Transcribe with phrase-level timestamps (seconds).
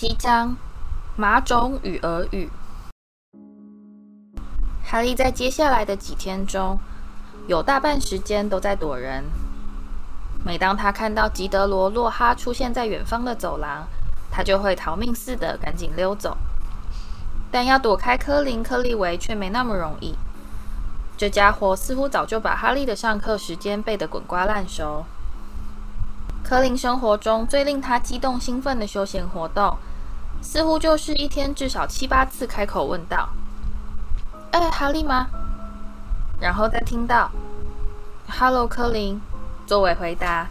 [0.00, 0.56] 七章：
[1.14, 2.48] 马种与俄语。
[4.82, 6.78] 哈利在接下来的几天中，
[7.46, 9.22] 有大半时间都在躲人。
[10.42, 13.86] 每当他看到吉德罗·洛哈出现在远方的走廊，
[14.30, 16.34] 他就会逃命似的赶紧溜走。
[17.50, 20.14] 但要躲开科林·克利维却没那么容易。
[21.18, 25.04] 这家伙似乎早就把哈利的上课时间背得滚瓜烂熟。
[26.42, 29.76] 科林生活中最令他激动兴奋的休闲活动，
[30.42, 33.28] 似乎就是一天至少七八次开口问道
[34.52, 35.28] ：“哎，哈利吗？”
[36.40, 37.30] 然后再听到
[38.28, 39.20] “Hello，科林”
[39.66, 40.48] 作为回答，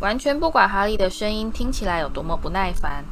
[0.00, 3.04] 完全不管哈利的声音听起来有多么不耐烦。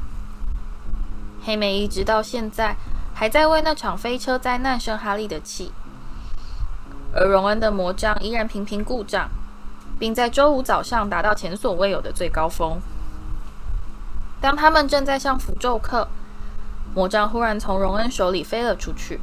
[1.44, 2.77] 黑莓一直到现在
[3.14, 5.72] 还在为那场飞车灾难生哈利的气，
[7.14, 9.28] 而荣恩的魔杖依然频频故障。
[9.98, 12.80] 并在周五早上达到前所未有的最高峰。
[14.43, 16.09] 当他们正在上符咒课，
[16.95, 19.21] 魔杖忽然从荣恩手里飞了出去，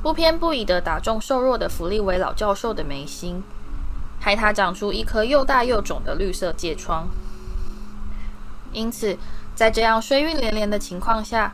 [0.00, 3.42] 不偏不倚地打中瘦弱的弗利维老教授的眉心，
[4.20, 7.08] 害他长出一颗又大又肿的绿色疥疮。
[8.72, 9.18] 因此，
[9.54, 11.52] 在这样衰运连连的情况下，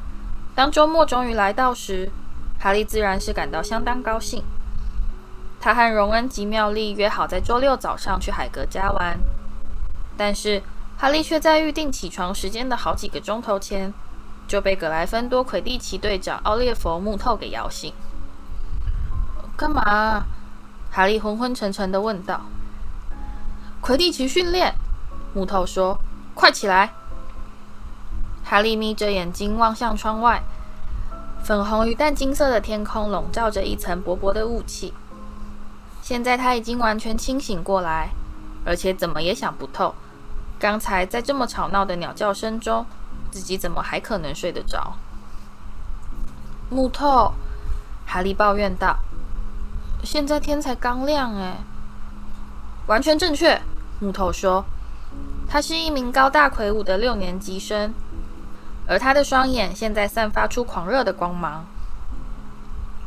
[0.55, 2.13] 当周末终于来到时，
[2.61, 4.45] 哈利自然是感到相当高兴。
[5.61, 9.19] 他和荣恩及妙丽约好在周六早上去海格家玩，
[10.17, 10.63] 但是
[11.01, 13.95] 哈利却在预定起床时间的好几个钟头前
[14.49, 17.93] 就被格莱芬多魁地奇队长奥列佛·木透给摇醒。
[19.57, 20.25] “干嘛？”
[20.91, 22.41] 哈利昏昏沉沉地问道。
[23.81, 24.75] “魁地奇训练。”
[25.35, 25.97] 木头说
[26.35, 26.93] ，“快起来！”
[28.43, 30.43] 哈利眯着眼睛望向窗外，
[31.45, 34.93] 粉红与淡金色的天空笼罩着一层薄薄的雾气。
[36.03, 38.09] 现在他已经完全清醒过来，
[38.65, 39.95] 而且怎么也想不透，
[40.59, 42.85] 刚才在这么吵闹的鸟叫声中，
[43.31, 44.97] 自己怎么还可能睡得着？
[46.69, 47.33] 木头，
[48.07, 48.99] 哈利抱怨道
[50.03, 51.59] ：“现在天才刚亮，哎。”
[52.89, 53.61] 完全正确，
[54.01, 54.65] 木头说
[55.49, 57.95] ：“他是一名高大魁梧的六年级生，
[58.87, 61.65] 而他的双眼现在散发出狂热的光芒。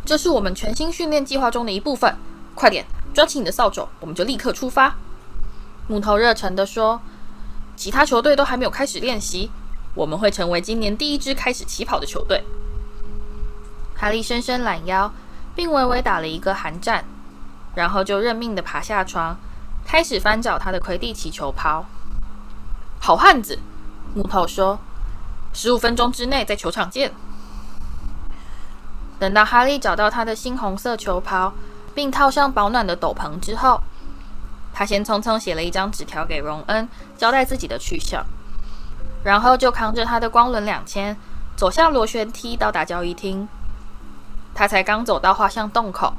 [0.06, 2.16] 这是我们全新训练计划中的一部分。”
[2.56, 4.96] 快点，抓起你的扫帚，我们就立刻出发。”
[5.88, 7.02] 木头热忱地说
[7.76, 9.52] ，“其他球队都还没有开始练习，
[9.94, 12.44] 我们会成为今年第一支开始起跑的球队。”
[13.96, 15.12] 哈利伸伸懒腰，
[15.56, 17.06] 并微微打了一个寒战，
[17.76, 19.38] 然后就认命的爬下床，
[19.86, 21.86] 开始翻找他的魁地奇球袍。
[23.00, 23.60] “好汉子！”
[24.16, 24.80] 木头说
[25.54, 27.12] ，“十五分钟之内在球场见。”
[29.20, 31.54] 等到哈利找到他的新红色球袍。
[31.94, 33.84] 并套上保暖的斗篷之后，
[34.74, 36.88] 他先匆匆写了一张纸条给荣恩，
[37.18, 38.26] 交代自己的去向，
[39.24, 41.18] 然后就扛着他的光轮两千，
[41.56, 43.48] 走向螺旋梯到达交易厅。
[44.54, 46.14] 他才刚走到画像洞口，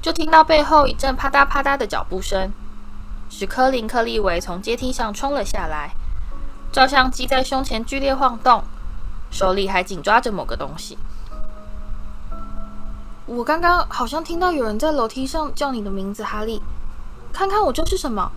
[0.00, 2.52] 就听到背后一阵啪嗒啪嗒的脚步声，
[3.30, 5.92] 史科林·克利维从阶梯上冲了下来，
[6.70, 8.62] 照相机在胸前剧烈晃动，
[9.30, 10.98] 手里还紧抓着某个东西。
[13.26, 16.60] 我刚刚好像听到有人在楼梯上叫你的名字，哈利。
[17.32, 18.30] 看看我这是什么？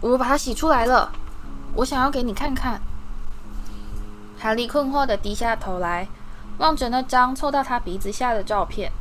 [0.00, 1.12] 我把它洗出来了。
[1.76, 2.80] 我想要给你看看。
[4.38, 6.08] 哈利困惑地低下头来，
[6.58, 8.92] 望着那张凑到他鼻子下的照片。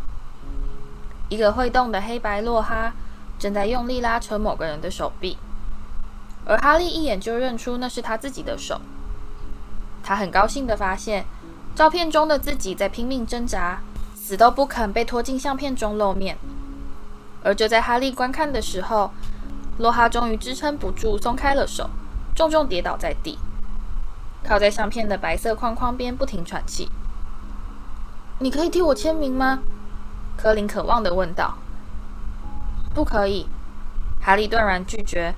[1.29, 2.93] 一个会动的黑白洛哈
[3.37, 5.37] 正在用力拉扯某个人的手臂，
[6.45, 8.79] 而哈利一眼就认出那是他自己的手。
[10.03, 11.25] 他很高兴地发现，
[11.75, 13.81] 照片中的自己在拼命挣扎。
[14.15, 16.37] 死都不肯被拖进相片中露面，
[17.43, 19.11] 而就在哈利观看的时候，
[19.77, 21.89] 洛哈终于支撑不住，松开了手，
[22.35, 23.39] 重重跌倒在地，
[24.43, 26.89] 靠在相片的白色框框边，不停喘气。
[28.39, 29.59] “你可以替我签名吗？”
[30.37, 31.57] 科林渴望地问道。
[32.93, 33.47] “不可以。”
[34.21, 35.33] 哈利断然拒绝，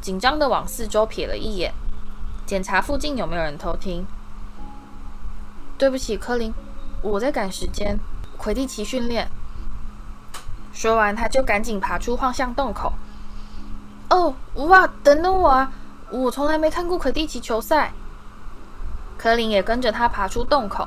[0.00, 1.72] 紧张地往四周瞥了一眼，
[2.46, 4.06] 检查附近有没有人偷听。
[5.78, 6.52] “对不起，科林，
[7.02, 7.98] 我在赶时间。”
[8.36, 9.28] 魁地奇训练。
[10.72, 12.92] 说完，他就赶紧爬出晃向洞口。
[14.10, 14.88] 哦，哇！
[15.02, 15.72] 等等我啊，
[16.10, 17.92] 我从来没看过魁地奇球赛。
[19.16, 20.86] 柯林也跟着他爬出洞口。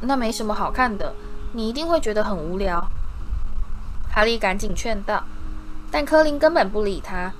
[0.00, 1.14] 那没什么好看的，
[1.52, 2.84] 你一定会觉得很无聊。
[4.10, 5.22] 哈利赶紧劝道，
[5.90, 7.32] 但柯林根本不理他，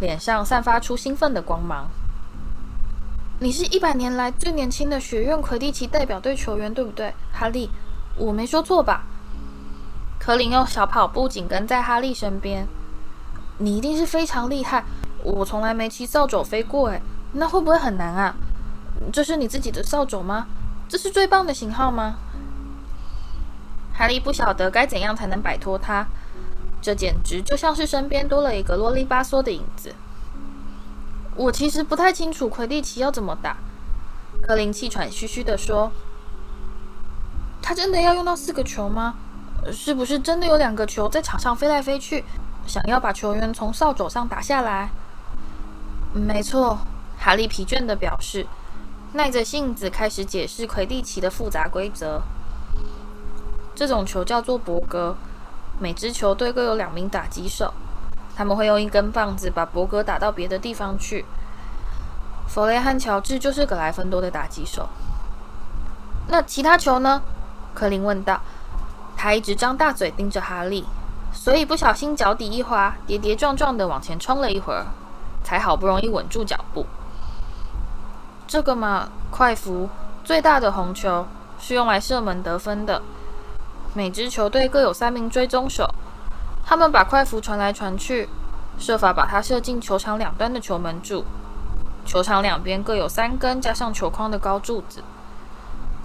[0.00, 1.88] 脸上散发出兴奋的光芒。
[3.40, 7.68] 你是一百年来最年轻的学院魁地奇代表队球员，对不对，哈利？
[8.16, 9.02] 我没说错吧？
[10.20, 12.66] 柯林用小跑步紧跟在哈利身边。
[13.58, 14.84] 你一定是非常厉害，
[15.22, 17.00] 我从来没骑扫帚飞过，诶，
[17.32, 18.34] 那会不会很难啊？
[19.12, 20.46] 这是你自己的扫帚吗？
[20.88, 22.16] 这是最棒的型号吗？
[23.96, 26.06] 哈利不晓得该怎样才能摆脱它，
[26.82, 29.94] 这简直就像是身边多了一个啰里吧嗦的影子。
[31.36, 33.56] 我其实不太清楚魁地奇要怎么打。
[34.42, 35.90] 柯林气喘吁吁地说
[37.62, 39.14] ：“他真的要用到四个球吗？
[39.72, 42.24] 是不是真的有两个球在场上飞来飞去，
[42.66, 44.90] 想要把球员从扫帚上打下来
[46.12, 46.78] ？”“没错。”
[47.18, 48.46] 哈利疲倦地表示，
[49.12, 52.20] 耐着性子开始解释魁地奇的复杂规则。
[53.74, 55.16] 这种球叫做博格，
[55.78, 57.72] 每支球队各有两名打击手，
[58.36, 61.24] 他们会用一根棒子把博格打到别的地方去。
[62.46, 64.88] 弗雷和乔治就是格莱芬多的打击手。
[66.28, 67.22] 那其他球呢？
[67.74, 68.40] 柯林问道。
[69.16, 70.84] 他一直张大嘴盯着哈利，
[71.34, 74.86] 所以不小心脚底一滑，跌跌撞撞地往前冲了一会儿，
[75.42, 76.86] 才好不容易稳住脚步。
[78.46, 79.90] 这个嘛，快服
[80.22, 81.26] 最大的红球
[81.58, 83.02] 是用来射门得分的。
[83.92, 85.92] 每支球队各有三名追踪手，
[86.64, 88.28] 他们把快服传来传去，
[88.78, 91.24] 设法把它射进球场两端的球门柱。
[92.06, 95.02] 球场两边各有三根加上球框的高柱子。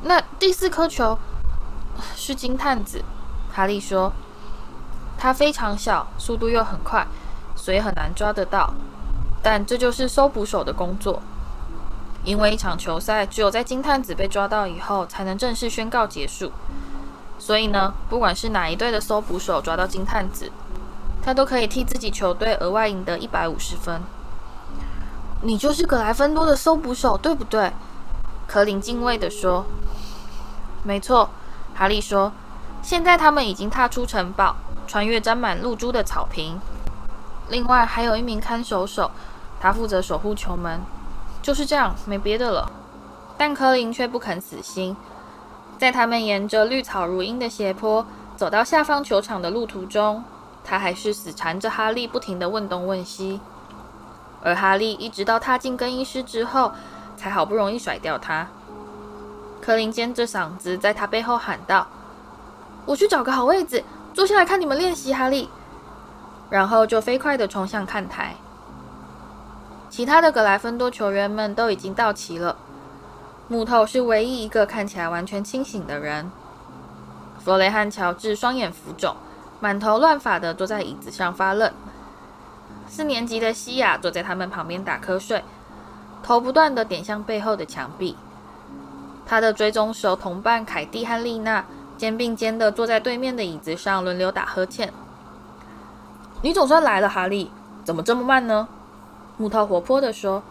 [0.03, 1.17] 那第四颗球
[2.15, 3.03] 是金探子，
[3.53, 4.11] 哈利说。
[5.21, 7.05] 它非常小，速度又很快，
[7.53, 8.73] 所以很难抓得到。
[9.43, 11.21] 但这就是搜捕手的工作，
[12.23, 16.53] 因为一场球赛只有在金探子被抓到以后，才能正式宣告结束。
[17.37, 20.49] 所以呢，不管是哪一队的搜捕手抓到金探子，
[21.21, 24.01] 他都可以替自己球队额外赢得一百五十分。
[25.41, 27.73] 你就是格莱芬多的搜捕手，对不对？
[28.47, 29.65] 柯林敬畏地说。
[30.83, 31.29] 没错，
[31.75, 32.31] 哈利说。
[32.81, 34.55] 现在他们已经踏出城堡，
[34.89, 36.59] 穿越沾满露珠的草坪。
[37.47, 39.11] 另外还有一名看守手，
[39.59, 40.81] 他负责守护球门。
[41.43, 42.71] 就是这样，没别的了。
[43.37, 44.97] 但柯林却不肯死心。
[45.77, 48.03] 在他们沿着绿草如茵的斜坡
[48.35, 50.23] 走到下方球场的路途中，
[50.63, 53.39] 他还是死缠着哈利，不停地问东问西。
[54.41, 56.71] 而哈利一直到踏进更衣室之后，
[57.15, 58.47] 才好不容易甩掉他。
[59.61, 61.85] 柯林尖着嗓子在他背后喊道
[62.87, 63.83] ：“我去找个好位子，
[64.13, 65.49] 坐下来看你们练习。”哈利，
[66.49, 68.35] 然后就飞快地冲向看台。
[69.89, 72.55] 其他的格莱芬多球员们都已经到齐了。
[73.47, 76.31] 木头是唯一一个看起来完全清醒的人。
[77.43, 79.15] 弗雷和乔治双眼浮肿，
[79.59, 81.71] 满头乱发地坐在椅子上发愣。
[82.87, 85.43] 四年级的西亚坐在他们旁边打瞌睡，
[86.21, 88.15] 头不断地点向背后的墙壁。
[89.25, 91.65] 他的追踪手同伴凯蒂和丽娜
[91.99, 94.91] 肩并肩地坐在对面的椅子上，轮流打呵欠。
[96.41, 97.51] 你总算来了，哈利，
[97.83, 98.65] 怎么这么慢呢？
[99.35, 100.41] 木头活泼地说：“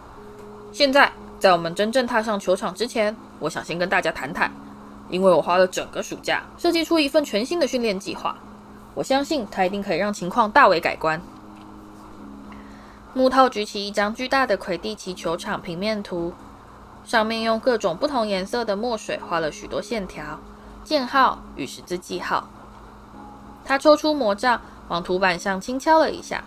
[0.73, 1.11] 现在，
[1.41, 4.53] 在我们真正踏上球场之前，我想先跟大家谈谈，
[5.09, 8.37] 因为我花了整个暑假设计出一份全新的训练计划，
[8.93, 11.19] 我相信它一定可以让情况大为改观。”
[13.15, 16.35] 木头举起一张巨大的魁地奇球场平面图，
[17.07, 20.39] 上面用各种不同颜色的墨水画了许多线条、
[20.89, 22.49] 箭号与十字记号。
[23.63, 26.43] 他抽出魔杖，往图板上轻敲了一下，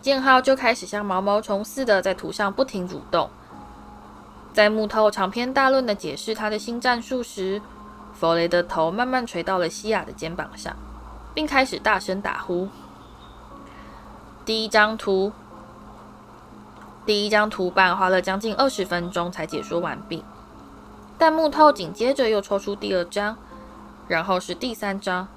[0.00, 3.28] 箭号就开始像毛毛虫似的在图上不停蠕动。
[4.52, 7.60] 在木头长篇大论的解释他的新战术时，
[8.14, 10.76] 弗雷的头慢慢垂到了西亚的肩膀上，
[11.34, 12.68] 并开始大声打呼。
[14.44, 15.32] 第一张图。
[17.04, 20.24] 第一张图板花了将近二十分钟才解说完毕，
[21.18, 23.36] 但木头紧接着又抽出第二张，
[24.08, 25.28] 然后是第三张。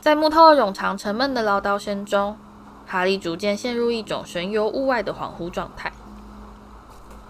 [0.00, 2.36] 在木头冗长沉闷的唠叨声中，
[2.86, 5.92] 哈利逐渐陷入一种神游物外的恍惚状态。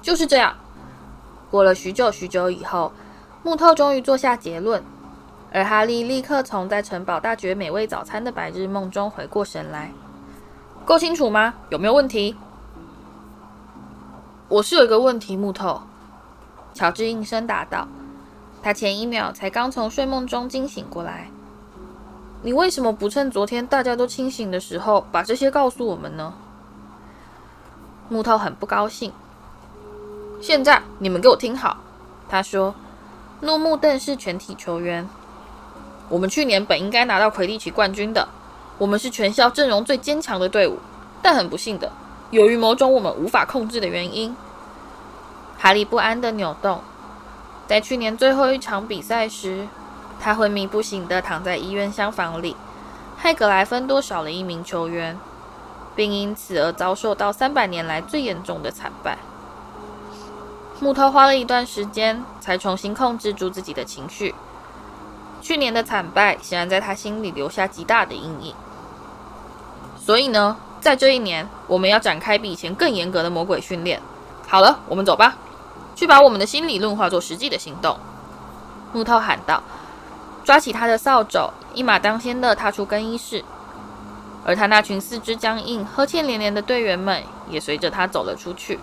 [0.01, 0.55] 就是这样，
[1.51, 2.93] 过了许久许久以后，
[3.43, 4.83] 木头终于做下结论，
[5.53, 9.93] 而哈利立刻从在城堡大嚼美味早餐的白日梦中回过神来。
[10.85, 11.55] 够清楚吗？
[11.71, 12.37] 有没有问题？
[14.49, 15.83] 我是有一个问题，木头。
[16.75, 17.89] 乔治应声答道。
[18.63, 21.31] 他前一秒才刚从睡梦中惊醒过来。
[22.43, 26.35] 你为什么不趁昨天大家都清醒的时候把这些告诉我们呢？
[28.09, 29.13] 木头很不高兴。
[30.41, 31.79] 现在你们给我听好，
[32.29, 32.75] 他说，
[33.41, 35.09] 怒目瞪视全体球员。
[36.09, 38.29] 我们去年本应该拿到魁地奇冠军的，
[38.79, 40.79] 我们是全校阵容最坚强的队伍，
[41.23, 41.93] 但很不幸的。
[42.31, 44.35] 由于某种我们无法控制的原因，
[45.63, 46.81] 哈利不安地扭动。
[47.67, 49.69] 在去年最后一场比赛时，
[50.19, 52.57] 他昏迷不醒地躺在医院厢房里，
[53.19, 55.19] 害格莱芬多少了一名球员，
[55.95, 59.19] 并因此而遭受到三百年来最严重的惨败。
[60.81, 64.35] 木头花了一段时间才重新控制住自己的情绪。
[65.43, 68.55] 去年的惨败显然在他心里留下极大的阴影。
[69.99, 74.01] 所以呢，在这一年，我们要展开比以前更严格的魔鬼训练。
[74.49, 75.37] 好了，我们走吧，
[76.01, 77.99] 去把我们的新理论化作实际的行动。
[78.95, 79.63] 木头喊道，
[80.43, 83.45] 抓起他的扫帚，一马当先地踏出更衣室。
[84.47, 88.81] 而他那群四肢僵硬、呵欠连连的队员们也随着他走了出去。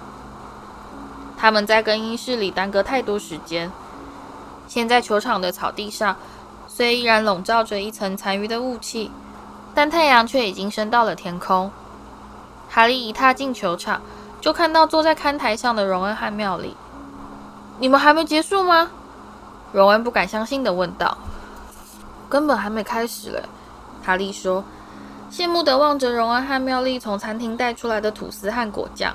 [1.36, 3.72] 他们在更衣室里耽搁太多时间。
[4.68, 6.16] 现在球场的草地上，
[6.68, 9.10] 虽依然笼罩着一层残余的雾气，
[9.74, 11.72] 但太阳却已经升到了天空。
[12.70, 14.04] 哈利一踏进球场，
[14.40, 16.78] 就看到坐在看台上的荣恩和妙丽。
[17.80, 18.92] “你们还没结束吗？”
[19.74, 21.18] 荣恩不敢相信地问道。
[22.30, 23.44] “根本还没开始嘞。”
[24.04, 24.64] 哈利说。
[25.30, 29.14] 羡慕地望着荣恩和妙丽从餐厅带出来的吐司和果酱。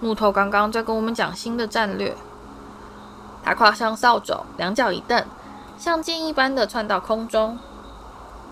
[0.00, 2.16] 木头刚刚在跟我们讲新的战略。
[3.44, 5.24] 他跨上扫帚，两脚一蹬，
[5.78, 7.60] 像箭一般的窜到空中。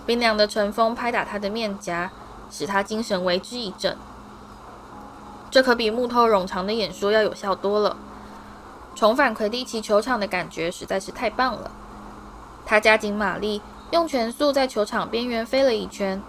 [0.07, 2.13] 冰凉的晨风拍打他的面颊，
[2.49, 3.97] 使他精神为之一振。
[5.51, 7.97] 这可比木头冗长的演说要有效多了。
[9.01, 11.71] 重返魁地奇球场的感觉实在是太棒了。
[12.67, 13.63] 他加紧马力。
[13.93, 16.23] 用全速在球场边缘飞了一圈，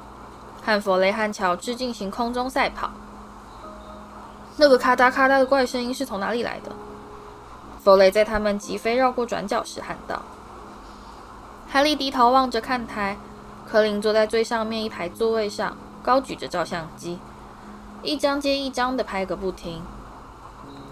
[0.63, 2.89] 和弗雷和乔治进行空中赛跑。
[4.57, 6.71] 那个咔嗒咔嗒的怪声音是从哪里来的？
[7.83, 10.23] 弗雷在他们急飞绕过转角时喊道。
[11.69, 13.15] 哈利低头望着看台，
[13.69, 17.19] 柯林坐在最上面一排座位上，高举着照相机，
[18.01, 19.83] 一张接一张的拍个不停。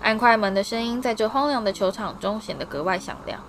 [0.01, 3.39] 按快门的声音在这荒凉的球场中显得格外响亮。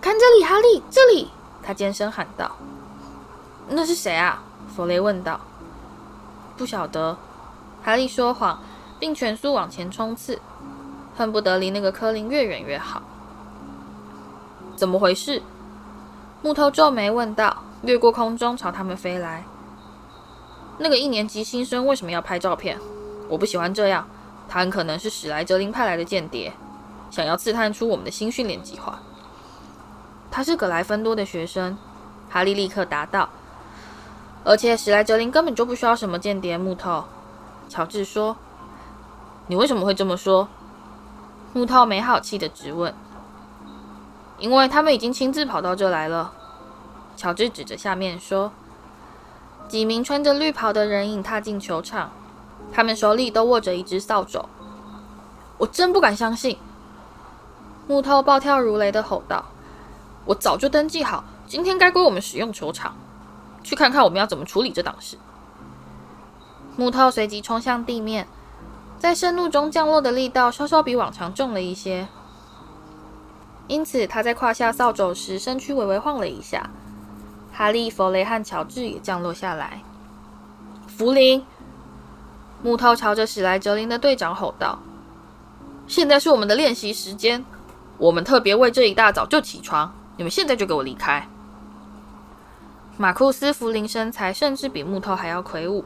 [0.00, 1.30] 看这里，哈利，这里！
[1.62, 2.52] 他尖声喊道
[3.68, 4.42] ：“那是谁啊？”
[4.74, 5.40] 弗雷问道。
[6.56, 7.16] “不晓得。”
[7.84, 8.60] 哈利说谎，
[8.98, 10.40] 并全速往前冲刺，
[11.16, 13.02] 恨不得离那个柯林越远越好。
[14.74, 15.42] “怎么回事？”
[16.42, 19.44] 木头皱眉问道，掠过空中朝他们飞来。
[20.78, 22.78] “那个一年级新生为什么要拍照片？
[23.28, 24.08] 我不喜欢这样。
[24.48, 26.52] 他很可能是史莱哲林派来的间谍，
[27.10, 29.00] 想要刺探出我们的新训练计划。”
[30.30, 31.76] 他是葛莱芬多的学生，
[32.28, 33.28] 哈利立刻答道。
[34.44, 36.56] 而且史莱哲林根本就不需要什么间谍。
[36.56, 37.04] 木头，
[37.68, 38.36] 乔治说
[39.48, 40.48] ：“你为什么会这么说？”
[41.52, 42.94] 木头没好气地质问
[44.38, 46.32] ：“因为他们已经亲自跑到这来了。”
[47.16, 48.52] 乔治指着下面说
[49.66, 52.12] ：“几名穿着绿袍的人影踏进球场，
[52.72, 54.44] 他们手里都握着一只扫帚。”
[55.58, 56.56] 我真不敢相信！
[57.88, 59.44] 木头暴跳如雷地吼道。
[60.24, 62.94] 我早就登记好，今天该归我们使用球场。
[63.64, 65.18] 去看看我们要怎么处理这档事。
[66.76, 68.28] 木头随即冲向地面，
[68.98, 72.06] 在盛怒中降落的力道稍稍比往常重了一些，
[73.66, 76.70] 因此他在胯下扫帚时身躯微微晃了一下。
[77.52, 79.82] 哈利、弗雷和乔治也降落下来。
[80.86, 81.44] 福林，
[82.62, 84.78] 木头朝着史莱哲林的队长吼道
[85.86, 87.44] ：“现在是我们的练习时间，
[87.98, 91.28] 我们特别为这一大早就起床。”你们现在就给我离开！
[92.96, 95.84] 马库斯·福林身材甚至比木头还要魁梧。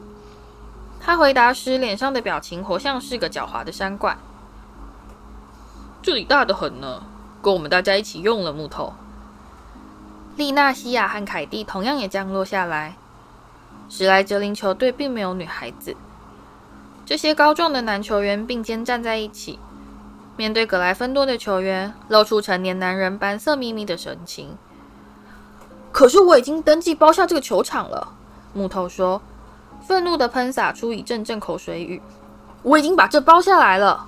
[0.99, 4.17] 他回答时，脸上的表情活像是个狡猾的山怪。
[6.01, 7.03] 这里大得很呢，
[7.43, 8.51] 够我们大家一起用了。
[8.51, 8.93] 木头。
[10.35, 12.95] 丽娜、西亚和凯蒂同样也降落下来。
[13.87, 15.95] 史莱哲林球队并没有女孩子。
[17.05, 19.59] 这些高壮的男球员并肩站在一起。
[20.35, 24.57] 面对格莱芬多的球员，露出成年男人般色眯眯的神情。
[25.91, 28.13] 可是我已经登记包下这个球场了，
[28.53, 29.21] 木头说，
[29.85, 32.01] 愤怒地喷洒出一阵阵口水雨。
[32.63, 34.07] 我已经把这包下来了。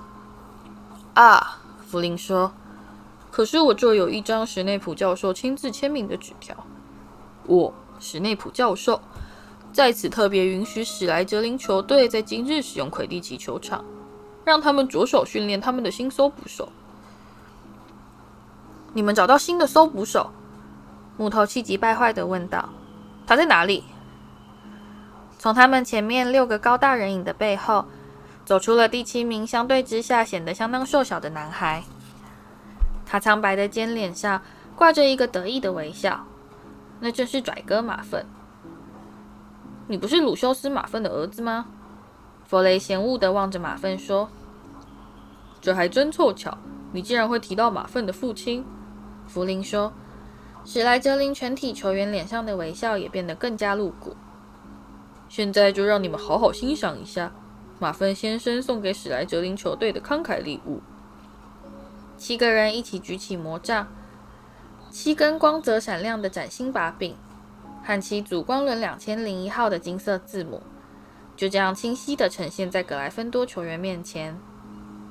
[1.14, 2.52] 啊，弗林说。
[3.30, 6.56] 可是我这有一张史内普教授亲自签名的纸条。
[7.44, 9.00] 我，史内普教授，
[9.76, 13.84] 在此特别允许史莱哲林球队在今日使用魁地奇球场。
[14.42, 16.68] 让他们着手训练他们的新搜捕手。
[18.94, 20.30] 你们找到新的搜捕手？
[21.16, 22.68] 木头气急败坏地问道
[23.26, 23.82] ：“他在哪里？”
[25.36, 27.86] 从他们前面六个高大人影的背后，
[28.44, 31.82] 走出了第七名，相对之下显得相当瘦小的男孩。
[33.04, 34.40] 他苍白的尖脸上
[34.76, 36.24] 挂着一个得意的微笑，
[37.00, 38.24] 那正是拽哥马粪。
[39.88, 41.66] 你不是鲁修斯马粪的儿子吗？
[42.44, 44.28] 弗雷嫌恶地望着马粪说
[45.60, 46.58] ：“这还真凑巧，
[46.92, 48.64] 你竟然会提到马粪的父亲。”
[49.26, 49.92] 弗林说
[50.64, 54.16] ：“史莱哲林全体球员脸上的微笑也变得更加露骨。”
[55.28, 57.32] 现在就让你们好好欣赏一下，
[57.80, 60.80] 马芬先生送给史莱哲林球队的慷慨礼物。
[62.16, 63.88] 七个人一起举起魔杖，
[64.90, 67.16] 七根光泽闪亮的崭新把柄，
[67.86, 70.60] 和七组光轮两千零一号的金色字母，
[71.36, 74.36] 就这样清晰地呈现在格莱芬多球员面前，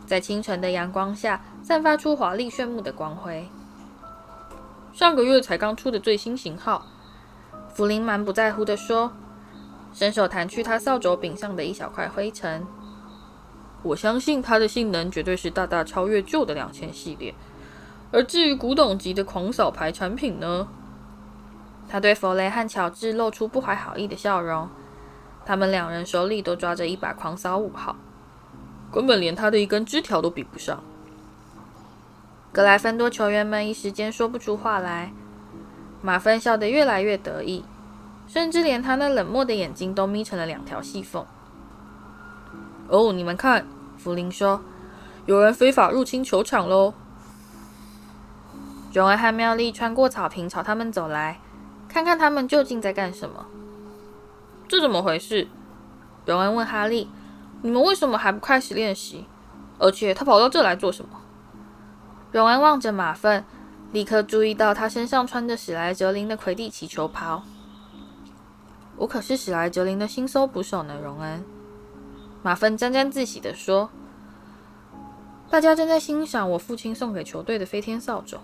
[0.05, 3.47] 在清晨的阳光下散发出华丽炫目的光辉。
[4.91, 6.85] 上个月才刚出的最新型号，
[7.73, 9.13] 弗林满不在乎地说，
[9.93, 12.67] 伸手弹去他扫帚柄上的一小块灰尘。
[13.83, 17.33] 我相信它的性能绝对是大大超越旧的两千系列。
[18.11, 20.67] 而至于古董级的狂扫牌产品呢？
[21.87, 24.69] 他对弗雷和乔治露出不怀好意的笑容。
[25.45, 27.95] 他们两人手里都抓着一把狂扫五号，
[28.91, 30.83] 根本连他的一根枝条都比不上。
[32.51, 35.11] 格莱芬多球员们一时间说不出话来。
[36.01, 37.63] 马芬笑得越来越得意，
[38.27, 41.25] 甚至连他那冷漠的眼睛都眯成了两条细缝。
[42.87, 43.65] 哦，你们看。
[43.97, 44.61] 弗林说
[45.25, 46.93] ：“有人非法入侵球场喽！”
[48.93, 51.39] 荣恩和妙丽穿过草坪朝他们走来，
[51.95, 53.45] 看看他们究竟在干什么。
[54.67, 55.47] 这怎么回事？
[56.25, 57.09] 荣恩问哈利
[57.63, 59.25] ：“你们为什么还不开始练习？
[59.79, 61.21] 而且他跑到这来做什么？”
[62.33, 63.45] 荣恩望着马粪，
[63.93, 67.43] 立刻注意到他身上穿着史莱哲林的魁地奇球袍。
[68.99, 71.45] “我可是史莱哲林的新搜捕手呢，荣恩。”
[72.43, 73.89] 马芬沾沾自喜地说
[75.49, 78.41] ：“大家正在欣赏我父亲送给球队的飞天扫帚。”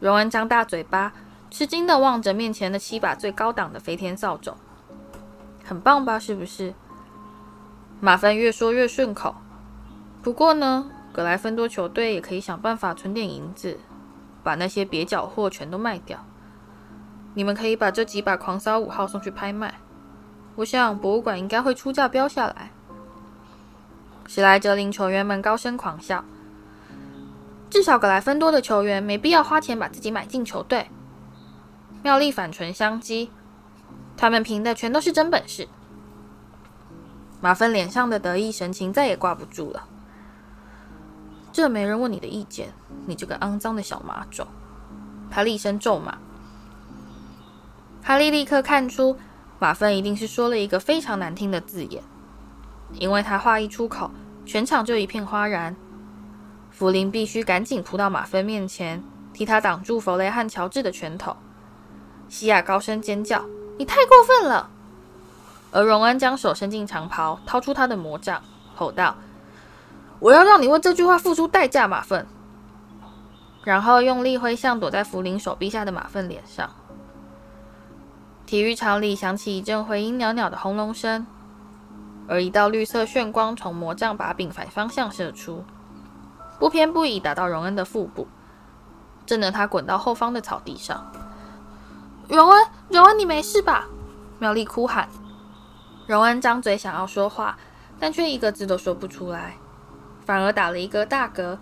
[0.00, 1.12] 荣恩张大嘴巴，
[1.52, 4.54] 吃惊地望着面前的七把最高档的飞天扫帚
[5.62, 6.18] ，“很棒吧？
[6.18, 6.72] 是不是？”
[8.00, 9.34] 马芬越说越顺口。
[10.22, 13.78] 不过呢，格莱芬多球队也可以想办法存点银子，
[14.42, 16.24] 把那些蹩脚货全都卖掉。
[17.34, 19.74] 你们可以把这几把狂扫五号送去拍卖。
[20.56, 22.70] 我想博物馆应该会出价标下来。
[24.26, 26.24] 史莱哲林球员们高声狂笑。
[27.68, 30.88] 至少格莱芬多的球员没必要花钱把自己买进球队。
[32.02, 33.28] 妙丽反唇相讥
[34.16, 35.68] ：“他们凭的全都是真本事。”
[37.40, 39.84] 马芬脸上的得意神情再也挂不住了。
[41.52, 42.72] 这没人问你的意见，
[43.06, 44.46] 你这个肮脏的小麻种！
[45.30, 46.16] 他厉声咒骂。
[48.02, 49.16] 哈利立刻看出。
[49.58, 52.02] 马芬一定是说了一个非常难听的字眼，
[52.94, 54.10] 因为他话一出口，
[54.44, 55.76] 全场就一片哗然。
[56.72, 59.00] 弗林必须赶紧扑到马芬面前，
[59.32, 61.36] 替他挡住弗雷和乔治的拳头。
[62.32, 63.44] 西亚高声尖叫
[63.78, 64.70] ：“你太过分了！”
[65.70, 68.42] 而荣恩将手伸进长袍，掏出他的魔杖，
[68.74, 69.14] 吼道
[70.18, 72.26] ：“我要让你为这句话付出代价，马粪！”
[73.64, 76.70] 然后用力挥向躲在弗林手臂下的马粪脸上。
[78.46, 81.26] 体育场里响起一阵回音袅袅的轰隆声，
[82.26, 85.62] 而一道绿色炫光从魔杖把柄反方向射出，
[86.58, 88.26] 不偏不倚打到荣恩的腹部，
[89.26, 91.12] 震得他滚到后方的草地上。
[92.28, 93.88] 荣恩，荣恩，你没事吧？
[94.38, 95.08] 妙丽哭喊。
[96.06, 97.56] 荣恩张嘴想要说话，
[97.98, 99.56] 但却一个字都说不出来，
[100.24, 101.58] 反而打了一个大嗝，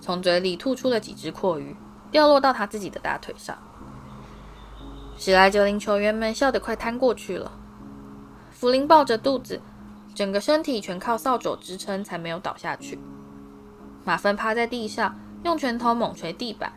[0.00, 1.76] 从嘴里吐出了几只蛞蝓，
[2.10, 3.56] 掉落到他自己的大腿上。
[5.18, 7.52] 史莱哲林球员们笑得快瘫过去了。
[8.50, 9.60] 弗林抱着肚子，
[10.14, 12.98] 整个身体全靠扫帚支撑，才没有倒下去。
[14.04, 16.72] 马芬趴在地上，用拳头猛捶地板。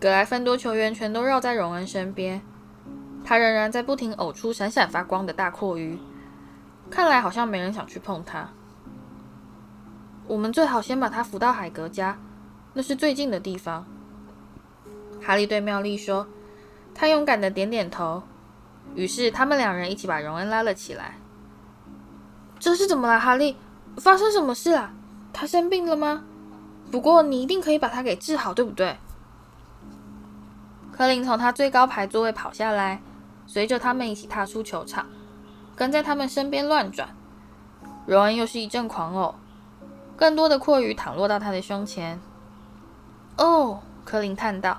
[0.00, 2.40] 格莱芬多球员全都绕在荣恩身边，
[3.24, 5.98] 他仍然在不停呕出闪闪发光的大蛞蝓，
[6.90, 8.48] 看来好像没人想去碰他。
[10.26, 12.18] 我们最好先把他扶到海格家，
[12.74, 13.86] 那是最近的地方。
[15.20, 16.26] 哈利对妙丽说。
[16.94, 18.24] 他勇敢的点点头，
[18.96, 21.16] 于是他们两人一起把荣恩拉了起来。
[22.58, 23.56] 这是怎么了，哈利？
[23.98, 24.90] 发生什么事了？
[25.32, 26.24] 他生病了吗？
[26.90, 28.96] 不过你一定可以把他给治好，对不对？
[30.98, 33.00] 柯林从他最高排座位跑下来，
[33.46, 35.06] 随着他们一起踏出球场，
[35.76, 37.10] 跟在他们身边乱转。
[38.04, 39.34] 荣恩又是一阵狂呕，
[40.16, 42.18] 更多的蛞蝓躺落到他的胸前。
[43.36, 44.78] 哦，柯林叹道。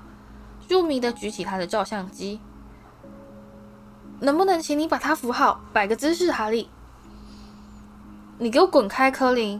[0.68, 2.38] 入迷的举起他的照相机，
[4.20, 6.30] 能不能请你把他扶好，摆个姿势？
[6.30, 6.68] 哈利，
[8.36, 9.10] 你给我滚开！
[9.10, 9.58] 柯林，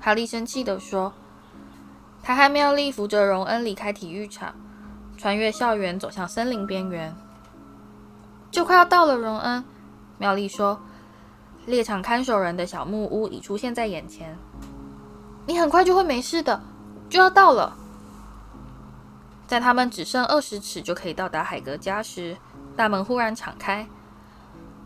[0.00, 1.12] 哈利生气地说。
[2.24, 4.52] 他和妙丽扶着荣恩离开体育场，
[5.20, 7.14] 穿越校园，走向森林边缘。
[8.50, 9.62] 就快要到了，荣恩，
[10.16, 10.80] 妙丽说。
[11.66, 14.34] 猎场看守人的小木屋已出现在眼前。
[15.46, 16.58] 你很快就会没事的，
[17.10, 17.76] 就要到了。
[19.46, 22.34] 在他们只剩二十尺就可以到达海格家时，
[22.74, 23.86] 大门忽然敞开，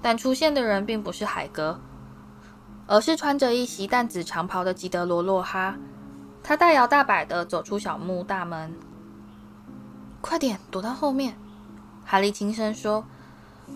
[0.03, 1.79] 但出现的人并不是海格，
[2.89, 5.77] 而是穿着一袭淡紫长袍的吉德罗·洛哈。
[6.43, 8.75] 他大摇大摆地走出小木屋大门。
[10.25, 11.37] “快点躲到后面！”
[12.07, 13.05] 哈利轻声说，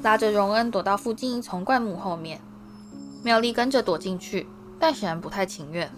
[0.03, 2.41] 拉着荣恩躲到附近一丛灌木后面。
[3.23, 4.49] 妙丽跟着躲进去，
[4.81, 5.93] 但显然不太情愿。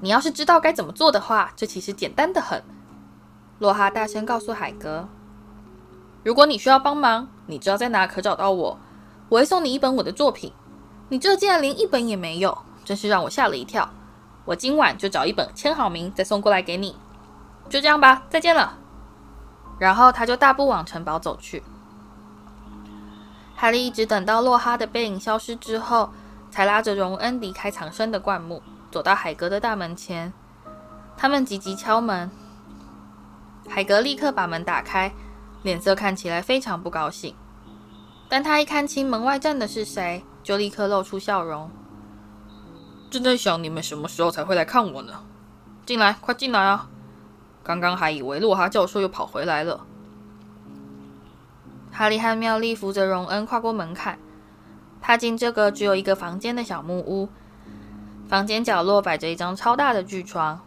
[0.00, 2.62] 你要是知道该怎么做的话，这其实简单的很。
[3.58, 5.08] 洛哈大声告诉海格
[6.22, 8.78] ：“如果你需要帮忙，你知道在哪可找到我。
[9.28, 10.52] 我会送你一本我的作品。
[11.08, 13.90] 你这竟然连一本也没有，真是让我吓了一跳。
[14.44, 16.96] 我今晚就找一本，签好名，再送过来给你。
[17.72, 18.76] 就这样吧，再见了。”
[19.80, 21.62] 然后他就大步往城堡走去。
[23.56, 26.12] 哈利一直等到洛哈的背影消失之后，
[26.50, 30.34] 才拉着荣恩离开藏身的灌木，走到海格的大门前。
[31.16, 32.30] 他们急急敲门。
[33.66, 35.10] 海格立刻把门打开，
[35.62, 37.34] 脸色看起来非常不高兴。
[38.28, 41.70] 但他一看清门外站的是谁，就立刻露出笑容。
[43.10, 45.24] 正在想你们什么时候才会来看我呢？
[45.86, 46.88] 进来，快进来啊！
[47.62, 49.86] 刚刚还以为洛哈教授又跑回来了。
[51.90, 54.18] 哈利和妙丽扶着荣恩跨过门槛，
[55.00, 57.28] 踏进这个只有一个房间的小木屋。
[58.28, 60.60] 房间角落摆着一张超大的巨床。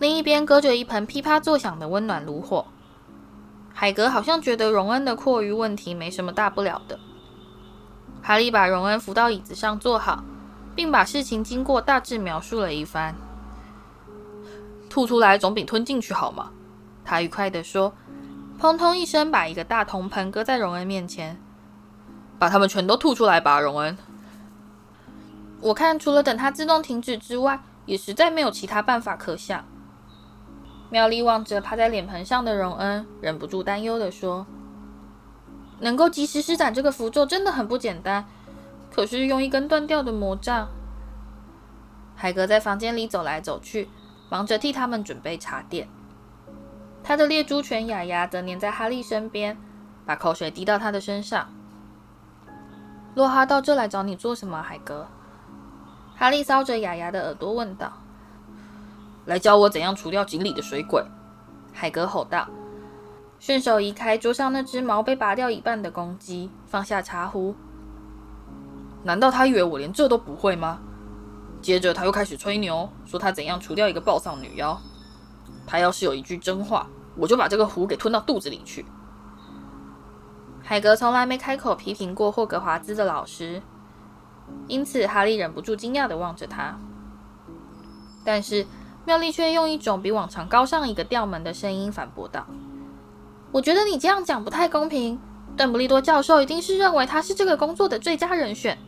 [0.00, 2.66] 另一边搁着一盆噼啪作响的温暖炉火。
[3.72, 6.98] 海格好像觉得荣恩的蛞蝓问题没什么大不了的。
[8.20, 10.24] 哈利把荣恩扶到椅子上坐好，
[10.74, 13.14] 并把事情经过大致描述了一番。
[14.94, 16.52] 吐出来总比吞进去好吗？
[17.04, 17.92] 他愉快地说，
[18.60, 21.36] 砰通一声把一个大铜盆搁在荣恩面前。
[22.38, 23.98] 把它们全都吐出来吧，荣恩。
[25.60, 29.64] 我看除了等它自动停止之外，也实在没有其他办法可想。
[30.90, 34.46] 妙丽望着趴在脸盆上的荣恩，忍不住担忧地说
[35.80, 38.24] ：“能够及时施展这个符咒真的很不简单。
[38.92, 40.68] 可是用一根断掉的魔杖。”
[42.14, 43.88] 海格在房间里走来走去，
[44.34, 45.86] 忙着替他们准备茶点。
[47.04, 49.56] 他的猎猪犬雅雅则黏在哈利身边，
[50.04, 51.46] 把口水滴到他的身上。
[53.14, 55.06] 洛哈到这来找你做什么，海格？
[56.16, 57.92] 哈利搔着雅雅的耳朵问道。
[59.24, 61.04] 来教我怎样除掉井里的水鬼！
[61.72, 62.48] 海格吼道，
[63.38, 67.54] 顺手移开桌上那只毛被拔掉一半的公鸡，放下茶壶。
[69.04, 70.80] 难道他以为我连这都不会吗？
[71.64, 74.78] 接着他又开始吹牛，说他怎样除掉一个暴丧女妖。
[75.66, 78.84] 他要是有一句真话，我就把这个壶给吞到肚子里去。
[80.62, 83.62] 海格从来没开口批评过霍格华兹的老师，
[84.68, 86.78] 因此哈利忍不住惊讶地望着他，
[88.22, 88.66] 但是。
[89.06, 92.46] 妙丽却用一种比往常高上一个调门的声音反驳道
[93.52, 95.20] ：“我觉得你这样讲不太公平。
[95.58, 98.78] 邓布利多教授一定是认为他是这个工作的最佳人选。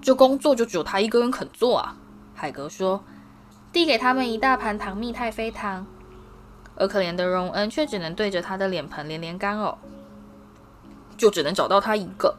[0.00, 1.96] 这工作就只有他一个人肯做啊。”
[2.34, 3.02] 海格说，
[3.72, 5.86] 递给他们一大盘糖蜜太妃糖，
[6.74, 9.76] 而可怜的荣恩却只能对着他的脸盆连连干呕。
[11.16, 12.34] 就只能找到他一个。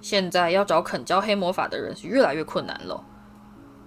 [0.00, 3.04] 现在要找肯教黑魔法的人是越来越困难了。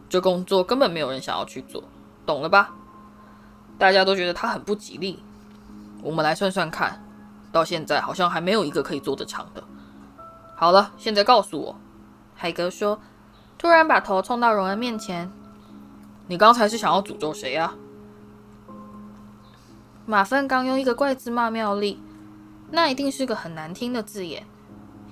[0.08, 1.84] 这工作根本没有人想要去做，
[2.24, 2.76] 懂了吧？
[3.80, 5.24] 大家都觉得他很不吉利。
[6.04, 7.04] 我们来算算看，
[7.52, 9.64] 到现在好像还没有一个可以做得长的。
[10.56, 11.76] 好了，现在告诉我，
[12.36, 13.00] 海格说，
[13.58, 15.32] 突然把头冲到荣恩面前。
[16.28, 17.74] 你刚才是想要诅咒谁呀？
[20.06, 22.00] 马粪刚用一个怪字骂妙丽，
[22.72, 24.46] 那一定是个很难听的字眼，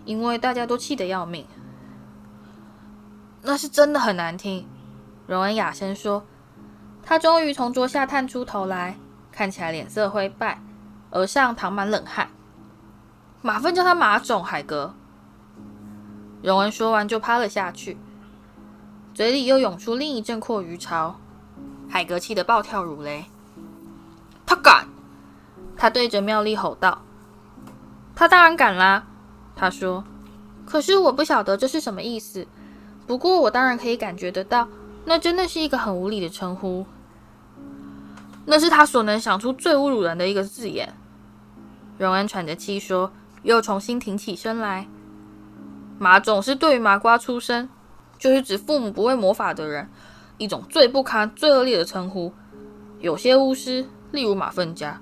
[0.05, 1.47] 因为大家都气得要命。
[3.41, 4.67] 那是真的很难听。
[5.25, 6.25] 荣恩哑声说
[7.03, 8.97] ：“他终于从桌下探出头来，
[9.31, 10.61] 看起来脸色灰败，
[11.11, 12.29] 额上淌满冷汗。
[13.41, 14.93] 马粪叫他马种，海格。”
[16.43, 17.97] 荣恩说完就趴了下去，
[19.13, 21.15] 嘴里又涌出另一阵阔鱼潮。
[21.89, 23.25] 海格气得暴跳如雷。
[24.45, 24.87] 他敢！
[25.77, 27.01] 他对着妙丽吼道
[28.13, 29.05] ：“他当然敢啦！”
[29.55, 30.03] 他说
[30.67, 32.45] ：“可是我不晓得这是什么意思。
[33.07, 34.67] 不过我当然可以感觉得到。”
[35.05, 36.85] 那真的是一个很无理的称呼。
[38.45, 40.93] 那是他所能想出最侮辱人的一个字眼。
[41.97, 43.11] 荣恩喘着气说，
[43.43, 44.87] 又重新挺起身来。
[46.03, 47.69] 麻种是对于麻瓜出身，
[48.19, 49.89] 就是指父母不会魔法的人，
[50.37, 52.33] 一种最不堪、最恶劣的称呼。
[52.99, 54.99] 有些巫师，例如马粪家，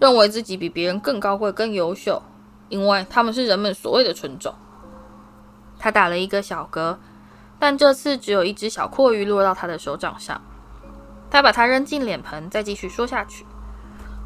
[0.00, 2.20] 认为自己比别人更高贵、更优秀，
[2.68, 4.52] 因为他们是人们所谓的纯种。
[5.78, 6.96] 他打了一个小嗝。
[7.56, 10.42] 但这次只有一只小蛞蝓落到他的手掌上，
[11.30, 13.46] 他把它扔进脸盆，再继续说下去。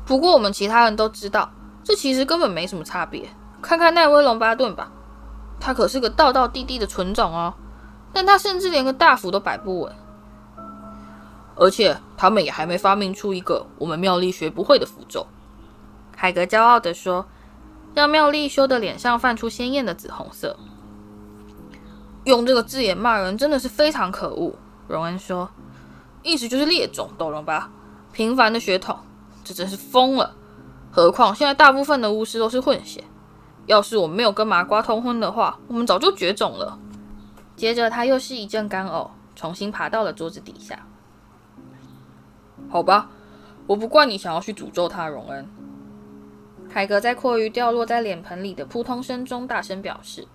[0.06, 1.52] 不过我们其他人都知道，
[1.84, 3.28] 这其实根本没什么差别。
[3.60, 4.90] 看看奈威·龙巴顿吧，
[5.60, 7.54] 他可是个道道地地的纯种哦，
[8.12, 9.92] 但他甚至连个大斧都摆不稳。
[11.56, 15.26] 而且他们也还没发明出一个我们妙丽学不会的符咒。
[16.16, 17.26] 海格骄傲地说，
[17.94, 20.56] 让妙丽羞得脸上泛出鲜艳的紫红色。
[22.24, 24.54] 用这个字眼骂人真的是非常可恶。
[24.86, 25.50] 荣恩说，
[26.22, 27.70] 意思就是劣种，懂了吧？
[28.12, 28.96] 平凡的血统，
[29.44, 30.34] 这真是疯了。
[30.90, 33.04] 何况现在大部分的巫师都是混血。
[33.68, 36.78] 要是我没有跟麻瓜通婚的话，我们早就绝种了。
[37.54, 40.86] 接着他又是一阵干呕，重新爬到了桌子底下。
[42.70, 43.10] 好吧，
[43.66, 45.46] 我不怪你想要去诅咒他，荣恩。
[46.70, 50.26] 海格在蛞蝓掉落在脸盆里的扑通声中大声表示。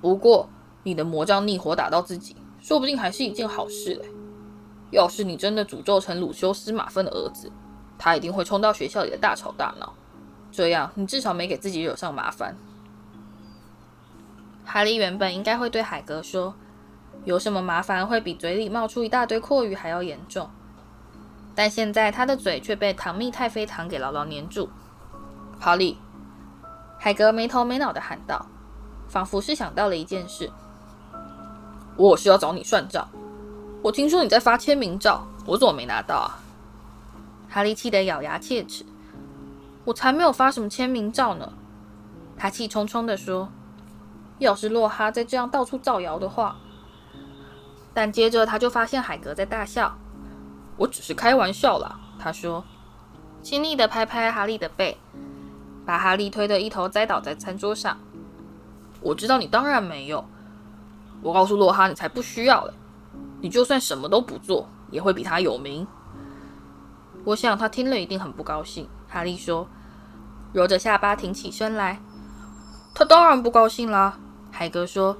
[0.00, 0.48] 不过，
[0.82, 4.08] 你的魔杖逆火打到自己，说不定还是一件好事嘞。
[4.90, 7.52] 要是你真的诅咒成鲁修斯·马芬的儿子，
[7.98, 9.92] 他一定会冲到学校里的大吵大闹。
[10.54, 12.56] 这样，你至少没给自己惹上麻烦。
[14.64, 16.54] 哈利原本应该会对海格说，
[17.24, 20.48] 有什么麻烦会比嘴里冒出一大堆蛞蝓还要严重。
[21.56, 24.70] 但现在他的嘴却被糖蜜太妃糖给牢牢黏住。
[25.58, 25.98] 哈利，
[26.98, 28.46] 海格没头没脑地喊道，
[29.08, 30.52] 仿佛是想到了一件事。
[31.96, 33.08] 我是要找你算账。
[33.82, 36.38] 我听说你在发签名照，我怎么没拿到啊？
[37.48, 38.86] 哈利气得咬牙切齿。
[39.84, 41.52] 我才没有发什么签名照呢！
[42.36, 43.48] 他气冲冲地说
[44.38, 46.56] ：“要是洛哈再这样到处造谣的话……”
[47.94, 49.96] 但接着他就发现海格在大笑。
[50.76, 52.64] 我只是开玩笑啦，他说，
[53.42, 54.96] 亲昵地拍拍哈利的背，
[55.86, 57.96] 把哈利推得一头栽倒在餐桌上。
[59.00, 60.24] 我知道你当然没有，
[61.22, 62.72] 我告诉洛哈你才不需要嘞，
[63.40, 65.86] 你就算什么都不做，也会比他有名。
[67.24, 68.88] 我想他听了一定很不高兴。
[69.08, 69.66] 哈利说，
[70.52, 72.00] 揉着下巴挺起身来。
[72.94, 74.18] 他当然不高兴啦，
[74.50, 75.16] 海格说，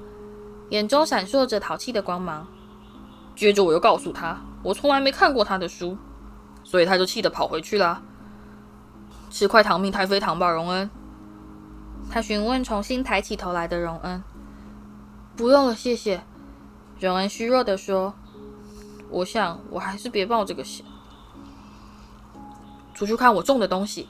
[0.69, 2.47] 眼中闪烁着淘气的光芒。
[3.35, 4.37] 接着我又告诉他。
[4.63, 5.95] 我从来没看过他的书，
[6.63, 8.01] 所以他就气得跑回去了。
[9.29, 10.89] 吃块糖蜜太妃糖吧，荣恩。
[12.09, 14.23] 他询问重新抬起头来的荣恩。
[15.35, 16.23] 不用了，谢谢。
[16.99, 18.13] 荣恩虚弱地说
[19.11, 20.85] ：“我想我还是别冒这个险。”
[22.95, 24.09] 出去看我种的东西。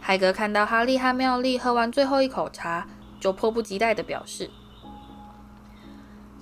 [0.00, 2.88] 海格看到哈利和妙丽喝完最后一口茶，
[3.20, 4.50] 就迫不及待的表示，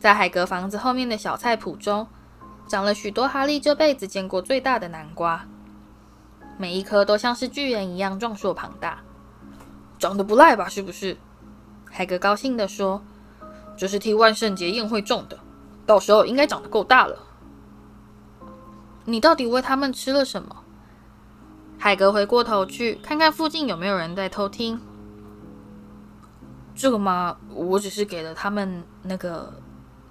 [0.00, 2.08] 在海格房子后面的小菜圃中。
[2.68, 5.44] 长了许多哈利这辈子见过最大的南瓜，
[6.56, 9.02] 每一颗都像是巨人一样壮硕庞大，
[9.98, 10.70] 长得不赖吧？
[10.70, 11.18] 是不是？
[11.90, 13.02] 海格高兴的说
[13.76, 15.38] ：“这是替万圣节宴会种的，
[15.84, 17.18] 到时候应该长得够大了。”
[19.04, 20.61] 你到底喂他们吃了什么？
[21.82, 24.80] 海格回过头去看看附近有没有人在偷听。
[26.76, 29.52] 这个嘛，我只是给了他们那个，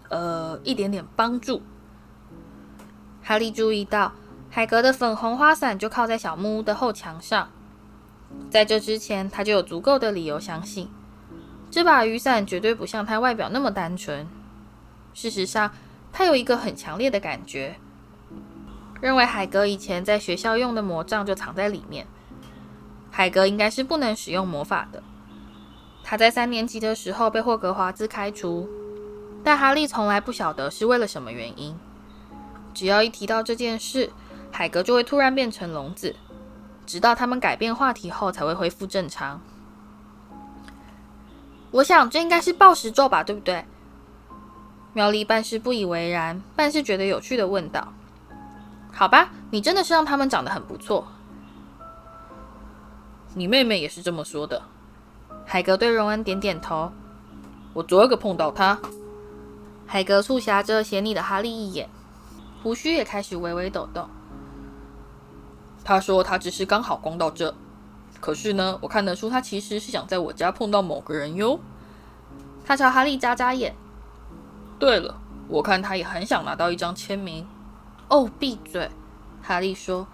[0.09, 1.61] 呃，一点点帮助。
[3.23, 4.11] 哈利注意到，
[4.49, 7.47] 海格的粉红花伞就靠在小木屋的后墙上。
[8.49, 10.89] 在这之前，他就有足够的理由相信，
[11.69, 14.27] 这把雨伞绝对不像他外表那么单纯。
[15.13, 15.71] 事实上，
[16.11, 17.77] 他有一个很强烈的感觉，
[19.01, 22.07] 认为海格以前在学校用的魔杖就藏在里面。
[23.09, 25.03] 海格应该是不能使用魔法的。
[26.03, 28.69] 他在三年级的时候被霍格华兹开除，
[29.43, 31.77] 但哈利从来不晓得是为了什么原因。
[32.73, 34.11] 只要一提到这件事，
[34.51, 36.15] 海格就会突然变成聋子，
[36.85, 39.41] 直到他们改变话题后才会恢复正常。
[41.71, 43.65] 我想这应该是报时咒吧，对不对？
[44.93, 47.93] 妙丽半是不以为然，半是觉得有趣的问道
[48.91, 51.07] ：“好吧，你真的是让他们长得很不错。”
[53.33, 54.61] 你妹妹也是这么说的。
[55.45, 56.91] 海格对荣恩点点头。
[57.73, 58.77] 我昨儿个碰到他。
[59.87, 61.89] 海格促狭着斜睨的哈利一眼。
[62.61, 64.07] 胡须也开始微微抖动。
[65.83, 67.55] 他说他只是刚好光到这，
[68.19, 71.59] 可是呢，我看得出他其实是想在我家碰到某个人哟。
[72.63, 73.73] 他朝哈利眨眨眼。
[74.77, 77.47] 对了，我看他也很想拿到一张签名。
[78.11, 78.91] 哦，闭嘴！
[79.41, 80.05] 哈利说。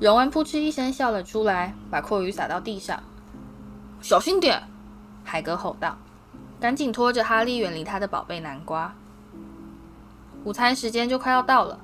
[0.00, 3.00] 荣恩扑哧一声笑了出来，把蛞蝓洒到地上。
[4.00, 4.64] 小心点！
[5.22, 5.96] 海格吼道，
[6.58, 8.92] 赶紧拖着哈利远离他的宝贝南瓜。
[10.42, 11.78] 午餐时间就快要到了，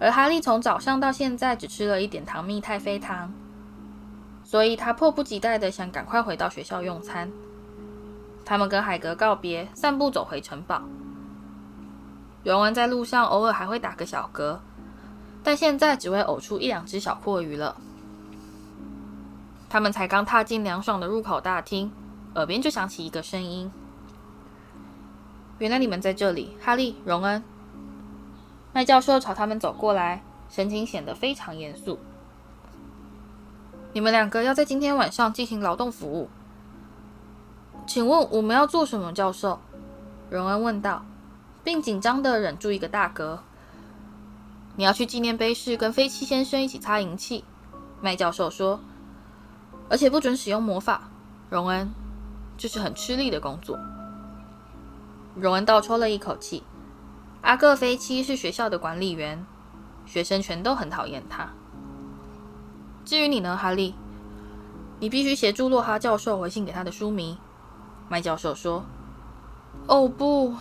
[0.00, 3.32] 而哈利从早上到现在只吃了一点糖蜜太妃糖，
[4.42, 7.30] 所以他迫不及待地想赶快回到学校用餐。
[8.44, 10.82] 他们跟海格告别，散步走回城堡。
[12.48, 14.56] 荣恩在路上偶尔还会打个小嗝，
[15.44, 17.76] 但现在只会呕出一两只小蛞蝓了。
[19.68, 21.92] 他们才刚踏进凉爽的入口大厅，
[22.36, 23.70] 耳边就响起一个声音
[25.60, 27.44] ：“原来你们在这里，哈利、荣恩。”
[28.72, 31.98] 麦教授朝他们走过来，神情显得非常严肃。
[33.92, 36.30] “你们两个要在今天晚上进行劳动服务，
[37.86, 39.60] 请问我们要做什么？”教授
[40.30, 41.04] 荣恩问道，
[41.62, 43.38] 并紧张地忍住一个大嗝。
[44.76, 47.44] “你要去纪念碑室跟菲奇先生一起擦银器。”
[48.00, 48.80] 麦教授说
[49.90, 51.10] ，“而且不准使用魔法。”
[51.50, 51.90] 荣恩。
[52.56, 53.78] 这是很吃力的工作。
[55.36, 56.64] 荣恩倒抽了一口气。
[57.40, 59.46] 阿各菲七是学校的管理员，
[60.04, 61.50] 学生全都很讨厌他。
[63.04, 63.94] 至于你呢，哈利，
[64.98, 67.38] 你必须协助洛哈教授回信给他的书迷。
[68.08, 68.84] 麦教授说
[69.86, 70.52] ：“哦不，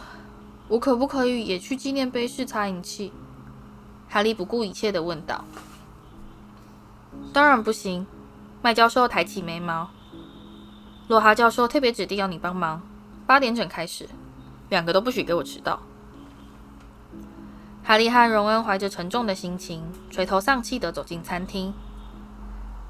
[0.68, 3.12] 我可不可以也去纪念碑室擦银器？”
[4.10, 5.44] 哈利不顾一切地问道。
[7.34, 8.06] “当然不行。”
[8.62, 9.90] 麦教授抬起眉毛。
[11.08, 12.82] 洛哈教授特别指定要你帮忙，
[13.26, 14.10] 八点整开始，
[14.70, 15.80] 两个都不许给我迟到。
[17.84, 21.74] 哈利和荣恩怀着沉重的心情，垂头丧气地走进餐厅。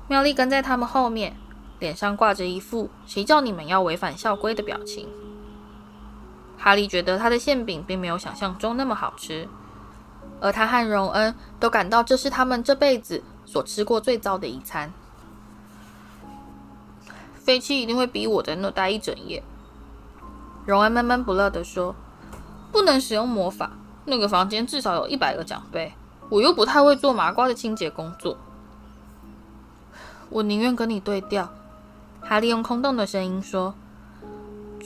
[0.07, 1.35] 妙丽跟在他们后面，
[1.79, 5.07] 脸上挂着一副“谁叫你们要违反校规”的表情。
[6.57, 9.47] 哈利觉得他的馅饼并没有想象中那么好吃，
[10.41, 14.91] 而他和荣恩都感到这是他们这辈子所吃过最糟的一餐。
[17.35, 19.41] 飞七一定会逼我在那待一整夜。
[20.65, 21.95] 荣恩闷闷不乐地说
[22.73, 23.71] ：“不能使用魔法，
[24.03, 25.93] 那个房间至少有一百个奖杯，
[26.27, 28.37] 我又不太会做麻瓜的清洁工作。
[30.29, 31.49] 我宁愿跟你对调。”
[32.19, 33.75] 哈利用空洞的声音说：“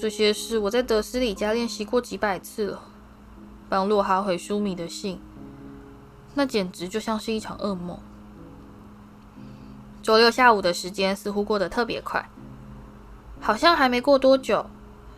[0.01, 2.81] 这些事我在德思礼家练习过几百次了。
[3.69, 5.21] 帮洛哈回舒米的信，
[6.33, 7.99] 那简直就像是一场噩梦。”
[10.01, 12.27] 周六下午的时间似乎过得特别快。
[13.39, 14.65] 好像还没过多久，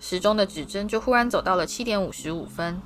[0.02, 2.82] 时钟的指针就忽然走到了七点五十五分，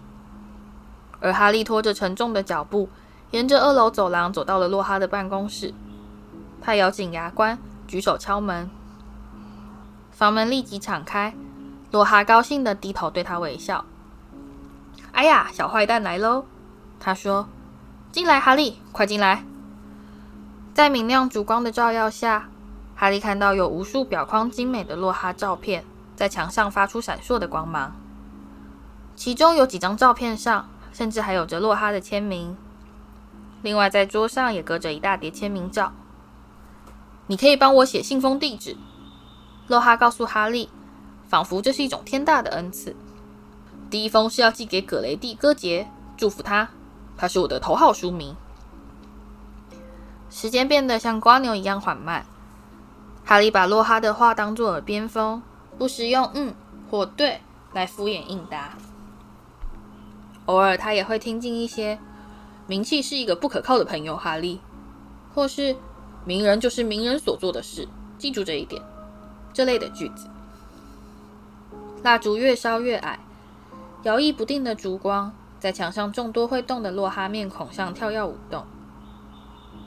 [1.19, 2.89] 而哈利拖着沉重的脚步，
[3.31, 5.73] 沿着二楼走廊走到了洛哈的办公室。
[6.61, 7.57] 他咬紧牙关，
[7.87, 8.69] 举手敲门，
[10.11, 11.33] 房门立即敞开。
[11.91, 13.85] 洛哈高兴地低头对他微笑。
[15.13, 16.45] “哎呀，小坏蛋来喽！”
[16.99, 17.47] 他说
[18.11, 19.43] ，“进来，哈利，快进来。”
[20.73, 22.49] 在明亮烛光的照耀下。
[22.99, 27.95] 哈利看到有无数表框精美的洛哈照片在墙上发出闪烁的光芒，
[29.15, 32.57] 其中有几张照片上甚至还有着洛哈的签名。
[33.61, 35.93] 另外，在桌上也搁着一大叠签名照。
[37.27, 38.75] 你可以帮我写信封地址，
[39.67, 40.67] 洛哈告诉哈利，
[41.27, 42.95] 仿佛这是一种天大的恩赐。
[43.89, 45.87] 第一封是要寄给葛雷蒂·戈杰，
[46.17, 46.69] 祝福他，
[47.15, 48.35] 他是我的头号书迷。
[50.29, 52.25] 时间变得像蜗牛一样缓慢。
[53.23, 55.41] 哈利把洛哈的话当作耳边风，
[55.77, 56.53] 不时用“嗯”
[56.89, 57.41] 或“对”
[57.73, 58.77] 来敷衍应答。
[60.45, 61.99] 偶尔，他也会听进一些
[62.67, 64.61] “名气是一个不可靠的朋友”，哈利，
[65.33, 65.75] 或是
[66.23, 67.87] “名人就是名人所做的事，
[68.17, 68.81] 记住这一点”
[69.53, 70.29] 这类的句子。
[72.03, 73.19] 蜡烛越烧越矮，
[74.03, 78.65] 摇曳不定的烛光在墙上众多会动的洛哈面孔上跳跃舞动。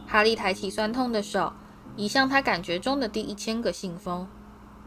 [0.07, 1.53] 哈利抬起酸痛的手。
[1.97, 4.27] 移向他感觉中的第一千个信封，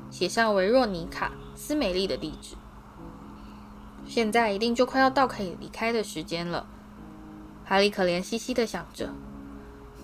[0.09, 2.55] 写上维若妮卡·斯美丽的地址。
[4.07, 6.65] 现在一定就快要到可以离开的时间了。
[7.65, 9.09] 哈利可怜兮兮的想着：“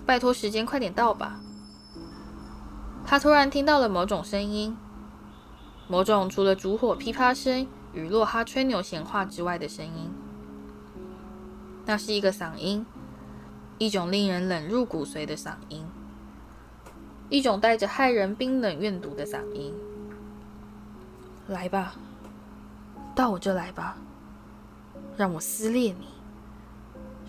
[0.06, 1.40] 拜托，时间快点到吧！”
[3.04, 4.76] 他突然听到了某种声音，
[5.90, 10.08] 某种除了烛火噼啪声与洛哈吹牛闲话之外的声音。
[11.84, 12.86] 那是一个嗓音，
[13.76, 15.84] 一种令人冷入骨髓的嗓音。
[17.28, 19.74] 一种带着骇人冰冷怨毒的嗓音。
[21.48, 21.96] 来吧，
[23.16, 23.96] 到我这来吧，
[25.16, 26.06] 让我撕裂你，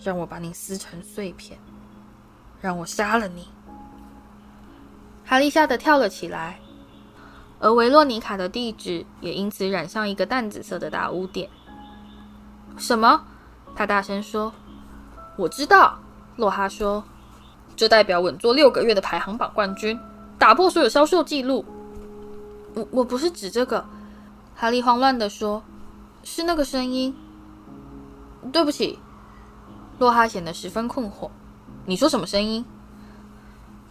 [0.00, 1.58] 让我把你撕成碎片，
[2.60, 3.48] 让我杀了你。
[5.24, 6.60] 哈利吓得跳了起来，
[7.62, 11.48] 而维洛妮卡的地址也因此染上一个淡紫色的大污点。
[12.76, 13.24] 什么？
[13.74, 14.52] 他大声说
[15.38, 15.98] ：“我知道。”
[16.36, 17.04] 洛哈说。
[17.74, 19.98] 这代表稳坐六个月的排行榜冠军，
[20.38, 21.64] 打破所有销售记录。
[22.74, 23.86] 我我不是指这个，
[24.54, 25.62] 哈利慌乱地说，
[26.22, 27.16] 是那个声音。
[28.52, 28.98] 对不起，
[29.98, 31.30] 洛哈显得十分困惑。
[31.86, 32.64] 你说什么声音？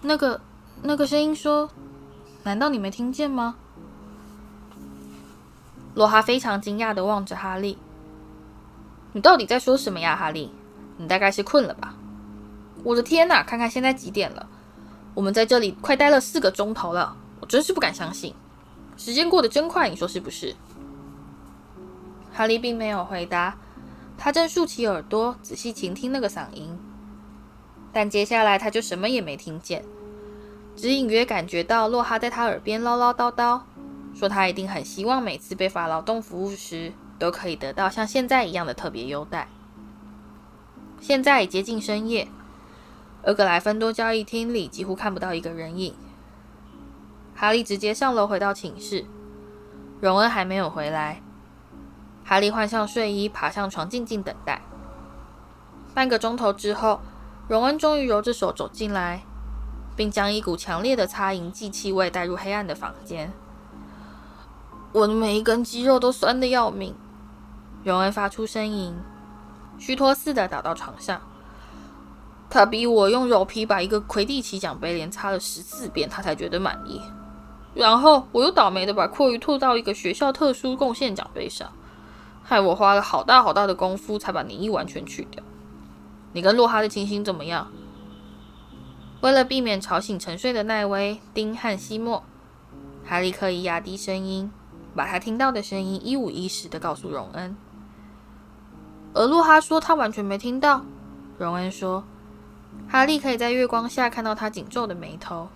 [0.01, 0.39] 那个
[0.83, 1.67] 那个声音说，
[2.43, 3.55] 难道你没听见吗？
[5.93, 7.77] 罗哈非常惊讶地望着哈利。
[9.13, 10.51] 你到底在说什么呀，哈利？
[10.97, 11.95] 你大概是困了吧？
[12.83, 13.43] 我的天哪！
[13.43, 14.47] 看看现在几点了？
[15.13, 18.33] 我们在这里快待了四个钟头了，我真是不敢相信。
[18.97, 20.55] 时间过得真快，你说是不是？”
[22.33, 23.57] 哈利并没有回答，
[24.17, 26.79] 他正竖起耳朵仔细倾听那个嗓音，
[27.91, 29.83] 但接下来他就什么也没听见，
[30.75, 33.61] 只隐约感觉到洛哈在他耳边唠唠叨叨，
[34.15, 39.47] 说他一定很希望每次被罚劳动服务时都可以得到像现在一样的特别优待。
[40.99, 42.27] 现在已接近深夜，
[43.23, 45.95] 而格莱芬多交易厅里几乎看不到一个人影。
[47.35, 49.05] 哈利直接上楼回到寝室，
[49.99, 51.21] 荣恩还没有回来。
[52.23, 54.61] 哈利换上睡衣，爬上床，静静等待。
[55.93, 57.01] 半个钟头之后，
[57.47, 59.23] 荣恩终于揉着手走进来，
[59.95, 63.31] 并将一股强烈的擦银剂气味带入黑暗的房间。
[64.91, 66.95] 我的每一根肌肉都酸得要命。
[67.83, 68.95] 荣恩发出呻吟，
[69.79, 71.19] 虚脱似的倒到床上。
[72.49, 77.01] 他逼我用柔皮把一个魁地奇奖杯连擦了十四遍，他才觉得满意。
[77.73, 81.71] 然后我又倒霉的把蛞蝓吐到一个学校特殊贡献奖杯上。
[82.43, 85.41] 害我花了好大好大的功夫才把泥液完全去掉。
[86.33, 87.71] 你跟洛哈的情形怎么样？
[89.21, 92.23] 为了避免吵醒沉睡的奈威、丁和西莫，
[93.05, 94.51] 哈利刻意压低声音，
[94.95, 97.55] 把他听到的声音一五一十地告诉荣恩。
[99.13, 100.83] 而洛哈说他完全没听到。
[101.37, 102.03] 荣恩说，
[102.89, 105.49] 哈利可以在月光下看到他紧皱的眉头。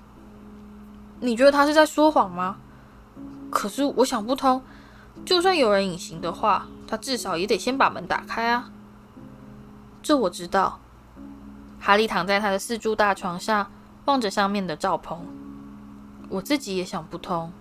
[1.19, 2.57] 你觉得他是在说谎吗？
[3.49, 4.61] 可是我想不通，
[5.25, 6.67] 就算有人隐形的话。
[6.87, 8.69] 他至少也得先把门打开啊！
[10.03, 10.79] 这我知道。
[11.85, 13.69] 哈利躺在他的四柱大床上，
[14.05, 15.23] 望着上面的罩棚。
[16.29, 17.53] 我自己也想不通。